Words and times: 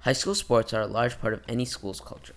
High 0.00 0.12
school 0.12 0.36
sports 0.36 0.72
are 0.72 0.82
a 0.82 0.86
large 0.86 1.20
part 1.20 1.34
of 1.34 1.42
any 1.48 1.64
school's 1.64 2.00
culture. 2.00 2.36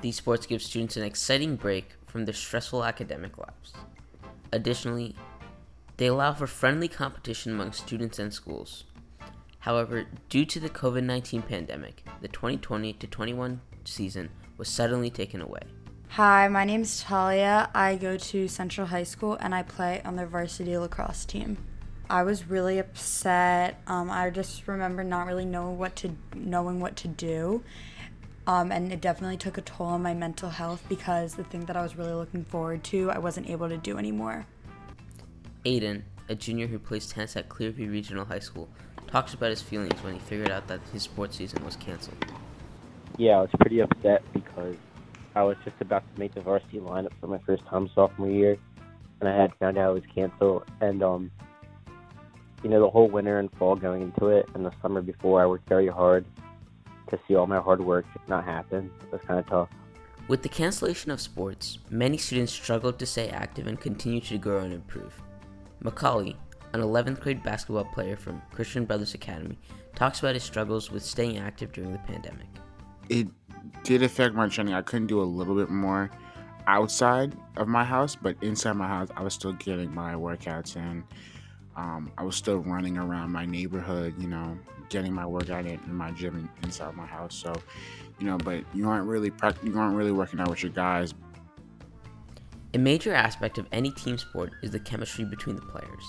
These 0.00 0.16
sports 0.16 0.46
give 0.46 0.62
students 0.62 0.96
an 0.96 1.02
exciting 1.02 1.56
break 1.56 1.90
from 2.06 2.24
their 2.24 2.32
stressful 2.32 2.84
academic 2.84 3.36
lives. 3.36 3.74
Additionally, 4.50 5.14
they 5.98 6.06
allow 6.06 6.32
for 6.32 6.46
friendly 6.46 6.88
competition 6.88 7.52
among 7.52 7.72
students 7.72 8.18
and 8.18 8.32
schools. 8.32 8.84
However, 9.58 10.06
due 10.30 10.46
to 10.46 10.58
the 10.58 10.70
COVID 10.70 11.04
19 11.04 11.42
pandemic, 11.42 12.02
the 12.22 12.28
2020 12.28 12.94
to 12.94 13.06
21 13.06 13.60
season 13.84 14.30
was 14.56 14.68
suddenly 14.68 15.10
taken 15.10 15.42
away. 15.42 15.60
Hi, 16.08 16.48
my 16.48 16.64
name 16.64 16.80
is 16.80 17.02
Talia. 17.02 17.70
I 17.74 17.96
go 17.96 18.16
to 18.16 18.48
Central 18.48 18.86
High 18.86 19.02
School 19.02 19.36
and 19.38 19.54
I 19.54 19.62
play 19.62 20.00
on 20.02 20.16
the 20.16 20.24
varsity 20.24 20.78
lacrosse 20.78 21.26
team. 21.26 21.58
I 22.10 22.24
was 22.24 22.48
really 22.48 22.80
upset. 22.80 23.80
Um, 23.86 24.10
I 24.10 24.28
just 24.30 24.66
remember 24.66 25.04
not 25.04 25.28
really 25.28 25.44
knowing 25.44 25.78
what 25.78 25.94
to 25.96 26.10
knowing 26.34 26.80
what 26.80 26.96
to 26.96 27.08
do, 27.08 27.62
um, 28.48 28.72
and 28.72 28.92
it 28.92 29.00
definitely 29.00 29.36
took 29.36 29.58
a 29.58 29.60
toll 29.60 29.86
on 29.86 30.02
my 30.02 30.12
mental 30.12 30.50
health 30.50 30.84
because 30.88 31.36
the 31.36 31.44
thing 31.44 31.66
that 31.66 31.76
I 31.76 31.82
was 31.82 31.94
really 31.94 32.12
looking 32.12 32.44
forward 32.44 32.82
to, 32.84 33.12
I 33.12 33.18
wasn't 33.18 33.48
able 33.48 33.68
to 33.68 33.76
do 33.76 33.96
anymore. 33.96 34.44
Aiden, 35.64 36.02
a 36.28 36.34
junior 36.34 36.66
who 36.66 36.80
plays 36.80 37.06
tennis 37.06 37.36
at 37.36 37.48
Clearview 37.48 37.88
Regional 37.88 38.24
High 38.24 38.40
School, 38.40 38.68
talks 39.06 39.32
about 39.34 39.50
his 39.50 39.62
feelings 39.62 40.02
when 40.02 40.14
he 40.14 40.18
figured 40.18 40.50
out 40.50 40.66
that 40.66 40.80
his 40.92 41.04
sports 41.04 41.36
season 41.36 41.64
was 41.64 41.76
canceled. 41.76 42.24
Yeah, 43.18 43.38
I 43.38 43.40
was 43.42 43.50
pretty 43.60 43.80
upset 43.80 44.24
because 44.32 44.74
I 45.36 45.44
was 45.44 45.56
just 45.64 45.76
about 45.80 46.02
to 46.12 46.18
make 46.20 46.34
the 46.34 46.40
varsity 46.40 46.80
lineup 46.80 47.12
for 47.20 47.28
my 47.28 47.38
first 47.46 47.64
time 47.66 47.88
sophomore 47.94 48.30
year, 48.30 48.58
and 49.20 49.28
I 49.28 49.40
had 49.40 49.54
found 49.60 49.78
out 49.78 49.90
it 49.90 50.02
was 50.02 50.10
canceled. 50.12 50.64
And 50.80 51.04
um, 51.04 51.30
you 52.62 52.70
know, 52.70 52.80
the 52.80 52.90
whole 52.90 53.08
winter 53.08 53.38
and 53.38 53.50
fall 53.52 53.76
going 53.76 54.02
into 54.02 54.26
it, 54.28 54.48
and 54.54 54.64
the 54.64 54.72
summer 54.82 55.02
before, 55.02 55.42
I 55.42 55.46
worked 55.46 55.68
very 55.68 55.88
hard 55.88 56.24
to 57.08 57.18
see 57.26 57.34
all 57.34 57.46
my 57.46 57.58
hard 57.58 57.80
work 57.80 58.04
not 58.28 58.44
happen. 58.44 58.90
It 59.02 59.12
was 59.12 59.20
kind 59.22 59.40
of 59.40 59.46
tough. 59.46 59.68
With 60.28 60.42
the 60.42 60.48
cancellation 60.48 61.10
of 61.10 61.20
sports, 61.20 61.78
many 61.90 62.16
students 62.16 62.52
struggled 62.52 62.98
to 63.00 63.06
stay 63.06 63.28
active 63.30 63.66
and 63.66 63.80
continue 63.80 64.20
to 64.20 64.38
grow 64.38 64.58
and 64.58 64.72
improve. 64.72 65.20
Macaulay, 65.82 66.36
an 66.72 66.80
11th 66.80 67.20
grade 67.20 67.42
basketball 67.42 67.86
player 67.86 68.16
from 68.16 68.40
Christian 68.52 68.84
Brothers 68.84 69.14
Academy, 69.14 69.58
talks 69.96 70.20
about 70.20 70.34
his 70.34 70.44
struggles 70.44 70.90
with 70.90 71.02
staying 71.02 71.38
active 71.38 71.72
during 71.72 71.92
the 71.92 71.98
pandemic. 71.98 72.46
It 73.08 73.26
did 73.82 74.02
affect 74.02 74.34
my 74.34 74.48
training. 74.48 74.74
I 74.74 74.82
couldn't 74.82 75.08
do 75.08 75.20
a 75.20 75.24
little 75.24 75.56
bit 75.56 75.68
more 75.68 76.10
outside 76.66 77.34
of 77.56 77.66
my 77.66 77.82
house, 77.82 78.14
but 78.14 78.36
inside 78.42 78.74
my 78.74 78.86
house, 78.86 79.08
I 79.16 79.22
was 79.22 79.34
still 79.34 79.54
getting 79.54 79.92
my 79.92 80.14
workouts 80.14 80.76
in. 80.76 81.02
Um, 81.76 82.10
I 82.18 82.24
was 82.24 82.36
still 82.36 82.58
running 82.58 82.98
around 82.98 83.30
my 83.30 83.46
neighborhood, 83.46 84.14
you 84.18 84.28
know, 84.28 84.58
getting 84.88 85.12
my 85.12 85.24
workout 85.24 85.66
in, 85.66 85.80
in 85.86 85.94
my 85.94 86.10
gym 86.10 86.50
inside 86.62 86.94
my 86.94 87.06
house. 87.06 87.34
So, 87.34 87.54
you 88.18 88.26
know, 88.26 88.38
but 88.38 88.64
you 88.74 88.88
aren't 88.88 89.06
really 89.06 89.32
you 89.62 89.78
aren't 89.78 89.96
really 89.96 90.12
working 90.12 90.40
out 90.40 90.50
with 90.50 90.62
your 90.62 90.72
guys. 90.72 91.14
A 92.74 92.78
major 92.78 93.12
aspect 93.12 93.58
of 93.58 93.66
any 93.72 93.90
team 93.90 94.18
sport 94.18 94.52
is 94.62 94.70
the 94.70 94.80
chemistry 94.80 95.24
between 95.24 95.56
the 95.56 95.62
players. 95.62 96.04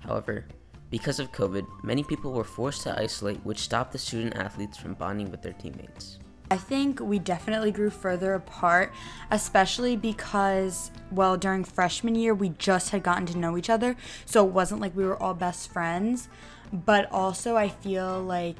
However, 0.00 0.46
because 0.90 1.20
of 1.20 1.32
COVID, 1.32 1.66
many 1.82 2.04
people 2.04 2.32
were 2.32 2.44
forced 2.44 2.82
to 2.82 2.98
isolate, 2.98 3.38
which 3.44 3.58
stopped 3.58 3.92
the 3.92 3.98
student 3.98 4.36
athletes 4.36 4.76
from 4.76 4.94
bonding 4.94 5.30
with 5.30 5.42
their 5.42 5.54
teammates. 5.54 6.18
I 6.52 6.58
think 6.58 7.00
we 7.00 7.18
definitely 7.18 7.72
grew 7.72 7.88
further 7.88 8.34
apart, 8.34 8.92
especially 9.30 9.96
because, 9.96 10.90
well, 11.10 11.38
during 11.38 11.64
freshman 11.64 12.14
year, 12.14 12.34
we 12.34 12.50
just 12.50 12.90
had 12.90 13.02
gotten 13.02 13.24
to 13.28 13.38
know 13.38 13.56
each 13.56 13.70
other. 13.70 13.96
So 14.26 14.46
it 14.46 14.52
wasn't 14.52 14.82
like 14.82 14.94
we 14.94 15.06
were 15.06 15.16
all 15.16 15.32
best 15.32 15.72
friends. 15.72 16.28
But 16.70 17.10
also, 17.10 17.56
I 17.56 17.70
feel 17.70 18.22
like 18.22 18.58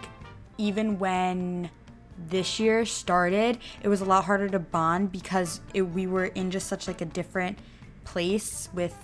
even 0.56 0.98
when 0.98 1.68
this 2.16 2.58
year 2.58 2.86
started, 2.86 3.58
it 3.82 3.88
was 3.88 4.00
a 4.00 4.06
lot 4.06 4.24
harder 4.24 4.48
to 4.48 4.58
bond 4.58 5.12
because 5.12 5.60
it, 5.74 5.82
we 5.82 6.06
were 6.06 6.24
in 6.24 6.50
just 6.50 6.68
such 6.68 6.88
like 6.88 7.02
a 7.02 7.04
different 7.04 7.58
place 8.04 8.70
with 8.72 8.96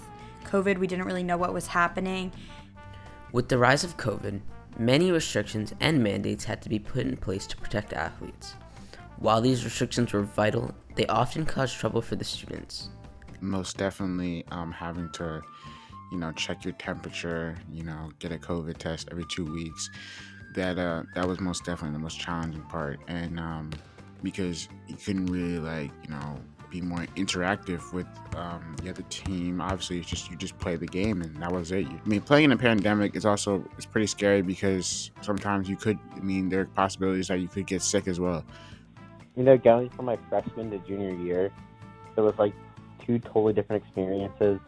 COVID. 0.44 0.78
We 0.78 0.86
didn't 0.86 1.04
really 1.04 1.22
know 1.22 1.36
what 1.36 1.52
was 1.52 1.66
happening. 1.66 2.32
With 3.32 3.50
the 3.50 3.58
rise 3.58 3.84
of 3.84 3.98
COVID, 3.98 4.40
many 4.78 5.12
restrictions 5.12 5.74
and 5.78 6.02
mandates 6.02 6.44
had 6.44 6.62
to 6.62 6.70
be 6.70 6.78
put 6.78 7.04
in 7.04 7.18
place 7.18 7.46
to 7.48 7.56
protect 7.58 7.92
athletes. 7.92 8.54
While 9.20 9.40
these 9.40 9.64
restrictions 9.64 10.12
were 10.12 10.22
vital, 10.22 10.72
they 10.94 11.04
often 11.06 11.44
caused 11.44 11.76
trouble 11.76 12.00
for 12.00 12.14
the 12.14 12.24
students. 12.24 12.90
Most 13.40 13.76
definitely, 13.76 14.44
um, 14.52 14.70
having 14.70 15.10
to, 15.14 15.42
you 16.12 16.18
know, 16.18 16.30
check 16.32 16.64
your 16.64 16.74
temperature, 16.74 17.56
you 17.72 17.82
know, 17.82 18.10
get 18.20 18.30
a 18.30 18.38
COVID 18.38 18.76
test 18.78 19.08
every 19.10 19.24
two 19.28 19.44
weeks. 19.44 19.90
That 20.54 20.78
uh, 20.78 21.02
that 21.14 21.26
was 21.26 21.40
most 21.40 21.64
definitely 21.64 21.94
the 21.94 22.02
most 22.02 22.20
challenging 22.20 22.62
part, 22.62 23.00
and 23.08 23.40
um, 23.40 23.70
because 24.22 24.68
you 24.86 24.96
couldn't 24.96 25.26
really 25.26 25.58
like, 25.58 25.90
you 26.04 26.10
know, 26.10 26.38
be 26.70 26.80
more 26.80 27.04
interactive 27.16 27.92
with 27.92 28.06
um, 28.36 28.76
the 28.82 28.90
other 28.90 29.02
team. 29.10 29.60
Obviously, 29.60 29.98
it's 29.98 30.08
just 30.08 30.30
you 30.30 30.36
just 30.36 30.56
play 30.58 30.76
the 30.76 30.86
game, 30.86 31.22
and 31.22 31.34
that 31.42 31.50
was 31.52 31.72
it. 31.72 31.86
I 31.86 32.08
mean, 32.08 32.20
playing 32.20 32.46
in 32.46 32.52
a 32.52 32.56
pandemic 32.56 33.16
is 33.16 33.26
also 33.26 33.64
it's 33.76 33.86
pretty 33.86 34.06
scary 34.06 34.42
because 34.42 35.10
sometimes 35.22 35.68
you 35.68 35.76
could. 35.76 35.98
I 36.14 36.20
mean, 36.20 36.48
there 36.48 36.60
are 36.60 36.66
possibilities 36.66 37.28
that 37.28 37.40
you 37.40 37.48
could 37.48 37.66
get 37.66 37.82
sick 37.82 38.06
as 38.06 38.20
well 38.20 38.44
you 39.38 39.44
know, 39.44 39.56
going 39.56 39.88
from 39.90 40.06
my 40.06 40.18
freshman 40.28 40.68
to 40.72 40.78
junior 40.80 41.14
year, 41.14 41.52
it 42.16 42.20
was 42.20 42.34
like 42.38 42.52
two 43.06 43.20
totally 43.20 43.52
different 43.52 43.84
experiences. 43.84 44.58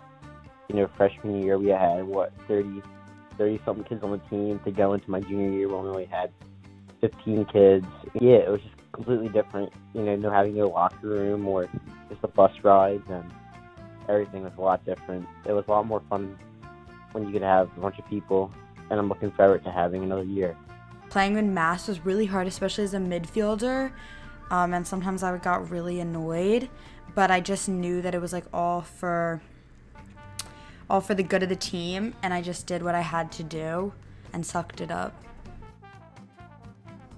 You 0.68 0.76
know, 0.76 0.88
freshman 0.96 1.42
year 1.42 1.58
we 1.58 1.70
had 1.70 2.04
what 2.04 2.32
30, 2.46 2.80
30 3.36 3.60
something 3.64 3.84
kids 3.84 4.04
on 4.04 4.12
the 4.12 4.18
team. 4.30 4.60
To 4.64 4.70
go 4.70 4.92
into 4.92 5.10
my 5.10 5.18
junior 5.18 5.50
year, 5.50 5.68
we 5.68 5.74
only 5.74 6.04
had 6.04 6.30
fifteen 7.00 7.44
kids. 7.46 7.84
Yeah, 8.14 8.36
it 8.36 8.48
was 8.48 8.60
just 8.60 8.76
completely 8.92 9.28
different. 9.28 9.72
You 9.92 10.02
know, 10.02 10.14
no 10.14 10.30
having 10.30 10.54
no 10.54 10.68
locker 10.68 11.08
room 11.08 11.48
or 11.48 11.68
just 12.08 12.22
the 12.22 12.28
bus 12.28 12.52
rides 12.62 13.02
and 13.10 13.28
everything 14.08 14.44
was 14.44 14.52
a 14.56 14.60
lot 14.60 14.84
different. 14.86 15.26
It 15.46 15.52
was 15.52 15.64
a 15.66 15.70
lot 15.72 15.84
more 15.84 16.02
fun 16.08 16.38
when 17.10 17.26
you 17.26 17.32
could 17.32 17.42
have 17.42 17.76
a 17.76 17.80
bunch 17.80 17.98
of 17.98 18.06
people, 18.06 18.52
and 18.88 19.00
I'm 19.00 19.08
looking 19.08 19.32
forward 19.32 19.64
to 19.64 19.72
having 19.72 20.04
another 20.04 20.22
year. 20.22 20.56
Playing 21.08 21.36
in 21.36 21.52
mass 21.52 21.88
was 21.88 22.06
really 22.06 22.26
hard, 22.26 22.46
especially 22.46 22.84
as 22.84 22.94
a 22.94 22.98
midfielder 22.98 23.90
um, 24.50 24.74
and 24.74 24.86
sometimes 24.86 25.22
I 25.22 25.32
would 25.32 25.42
got 25.42 25.70
really 25.70 26.00
annoyed, 26.00 26.68
but 27.14 27.30
I 27.30 27.40
just 27.40 27.68
knew 27.68 28.02
that 28.02 28.14
it 28.14 28.20
was 28.20 28.32
like 28.32 28.44
all 28.52 28.82
for 28.82 29.40
all 30.88 31.00
for 31.00 31.14
the 31.14 31.22
good 31.22 31.42
of 31.42 31.48
the 31.48 31.56
team, 31.56 32.14
and 32.22 32.34
I 32.34 32.42
just 32.42 32.66
did 32.66 32.82
what 32.82 32.94
I 32.94 33.00
had 33.00 33.30
to 33.32 33.42
do 33.44 33.92
and 34.32 34.44
sucked 34.44 34.80
it 34.80 34.90
up. 34.90 35.14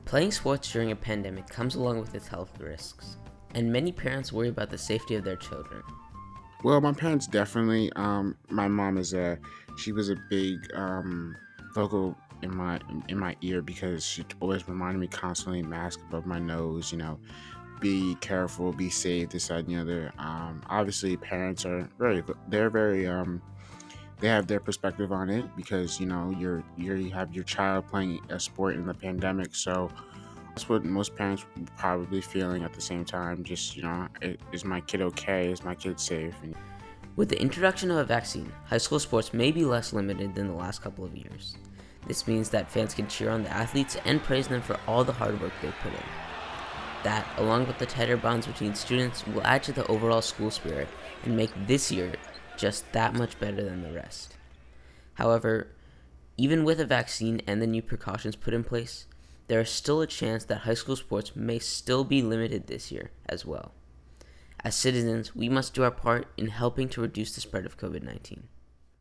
Playing 0.05 0.31
sports 0.31 0.71
during 0.71 0.91
a 0.91 0.97
pandemic 0.97 1.49
comes 1.49 1.75
along 1.75 2.01
with 2.01 2.15
its 2.15 2.29
health 2.29 2.61
risks, 2.61 3.17
and 3.55 3.73
many 3.73 3.91
parents 3.91 4.31
worry 4.31 4.49
about 4.49 4.69
the 4.69 4.77
safety 4.77 5.15
of 5.15 5.25
their 5.25 5.37
children. 5.37 5.83
Well, 6.63 6.81
my 6.81 6.93
parents 6.93 7.27
definitely. 7.27 7.91
Um, 7.97 8.37
my 8.51 8.69
mom 8.69 8.99
is 8.99 9.15
a. 9.15 9.39
She 9.79 9.93
was 9.93 10.11
a 10.11 10.17
big 10.29 10.59
um, 10.75 11.35
vocal 11.75 12.17
in 12.43 12.55
my 12.55 12.81
in 13.09 13.19
my 13.19 13.37
ear 13.41 13.63
because 13.63 14.05
she 14.05 14.25
always 14.41 14.69
reminded 14.69 14.99
me 14.99 15.07
constantly 15.07 15.63
mask 15.63 16.01
above 16.09 16.27
my 16.27 16.39
nose 16.39 16.93
you 16.93 16.99
know 16.99 17.19
be 17.83 18.15
careful 18.21 18.73
be 18.73 18.89
safe 18.89 19.29
this 19.31 19.45
side 19.45 19.67
and 19.67 19.75
the 19.75 19.81
other. 19.81 20.13
Um, 20.17 20.63
obviously 20.69 21.17
parents 21.17 21.67
are 21.67 21.89
very 21.99 22.23
they're 22.49 22.71
very 22.71 23.07
um, 23.09 23.43
they 24.21 24.29
have 24.29 24.47
their 24.47 24.61
perspective 24.61 25.11
on 25.11 25.29
it 25.29 25.45
because 25.57 25.99
you 25.99 26.07
know 26.07 26.35
you're, 26.39 26.63
you're 26.79 26.97
you 26.97 27.11
have 27.11 27.35
your 27.35 27.45
child 27.45 27.89
playing 27.89 28.21
a 28.29 28.39
sport 28.39 28.77
in 28.77 28.87
the 28.87 28.95
pandemic 28.95 29.53
so 29.55 29.91
that's 30.49 30.69
what 30.69 30.85
most 30.85 31.17
parents 31.17 31.45
probably 31.77 32.21
feeling 32.21 32.63
at 32.63 32.73
the 32.73 32.81
same 32.81 33.05
time 33.05 33.43
just 33.43 33.77
you 33.77 33.83
know 33.83 34.07
is 34.53 34.65
my 34.65 34.81
kid 34.81 35.03
okay? 35.03 35.51
Is 35.51 35.65
my 35.65 35.75
kid 35.75 35.99
safe? 35.99 36.37
And, 36.45 36.55
with 37.15 37.29
the 37.29 37.39
introduction 37.39 37.91
of 37.91 37.99
a 37.99 38.05
vaccine, 38.05 38.51
high 38.65 38.79
school 38.79 38.99
sports 38.99 39.35
may 39.35 39.53
be 39.53 39.67
less 39.67 39.93
limited 39.93 40.35
than 40.35 40.49
the 40.49 40.55
last 40.55 40.81
couple 40.81 41.05
of 41.05 41.15
years. 41.15 41.57
This 42.07 42.27
means 42.27 42.51
that 42.51 42.71
fans 42.71 42.95
can 42.95 43.07
cheer 43.07 43.31
on 43.31 43.45
the 43.45 43.53
athletes 43.53 43.97
and 44.05 44.23
praise 44.23 44.49
them 44.49 44.63
for 44.63 44.79
all 44.87 45.05
the 45.05 45.13
hard 45.13 45.41
work 45.41 45.53
they 45.63 45.73
put 45.83 45.93
in. 45.93 46.03
That, 47.05 47.27
along 47.37 47.67
with 47.67 47.79
the 47.79 47.87
tighter 47.87 48.17
bonds 48.17 48.47
between 48.47 48.75
students, 48.75 49.27
will 49.27 49.43
add 49.43 49.63
to 49.65 49.73
the 49.73 49.87
overall 49.87 50.23
school 50.23 50.51
spirit 50.51 50.89
and 51.25 51.37
make 51.37 51.51
this 51.67 51.91
year 51.91 52.13
just 52.57 52.91
that 52.93 53.15
much 53.15 53.39
better 53.39 53.63
than 53.63 53.83
the 53.83 53.93
rest. 53.93 54.37
However, 55.15 55.69
even 56.37 56.65
with 56.65 56.81
a 56.81 56.87
vaccine 56.87 57.41
and 57.47 57.61
the 57.61 57.67
new 57.67 57.83
precautions 57.83 58.37
put 58.37 58.55
in 58.55 58.65
place, 58.65 59.07
there 59.49 59.61
is 59.61 59.71
still 59.71 60.01
a 60.01 60.07
chance 60.07 60.45
that 60.45 60.59
high 60.59 60.75
school 60.75 60.97
sports 60.97 61.37
may 61.37 61.59
still 61.59 62.05
be 62.05 62.23
limited 62.23 62.67
this 62.67 62.91
year 62.91 63.11
as 63.29 63.45
well. 63.45 63.73
As 64.65 64.77
citizens, 64.77 65.35
we 65.35 65.49
must 65.49 65.75
do 65.75 65.83
our 65.83 65.91
part 65.91 66.29
in 66.37 66.49
helping 66.49 66.89
to 66.91 67.01
reduce 67.01 67.35
the 67.35 67.41
spread 67.41 67.67
of 67.67 67.77
COVID 67.77 68.03
19. 68.03 68.45